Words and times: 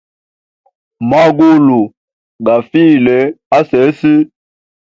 Mangalu, 1.09 1.77
gafile 2.45 3.19
asesi. 3.59 4.15